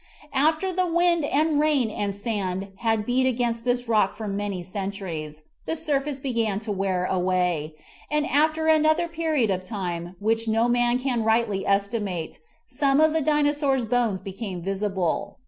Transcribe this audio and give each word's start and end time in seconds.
After 0.33 0.73
the 0.73 0.87
wind 0.87 1.25
and 1.25 1.59
rain 1.59 1.91
and 1.91 2.15
sand 2.15 2.69
had 2.77 3.05
beat 3.05 3.27
against 3.27 3.65
this 3.65 3.87
rock 3.87 4.15
for 4.15 4.27
many 4.27 4.63
centuries, 4.63 5.43
the 5.67 5.75
surface 5.75 6.19
began 6.19 6.59
to 6.61 6.71
wear 6.71 7.05
away; 7.05 7.75
and, 8.09 8.25
after 8.25 8.65
another 8.65 9.07
period 9.07 9.51
of 9.51 9.63
time 9.63 10.15
which 10.17 10.47
no 10.47 10.67
man 10.67 10.97
can 10.97 11.23
rightly 11.23 11.67
estimate, 11.67 12.39
some 12.65 12.99
of 12.99 13.13
the 13.13 13.21
Dinosaur's 13.21 13.85
bones 13.85 14.21
became 14.21 14.63
visible. 14.63 15.37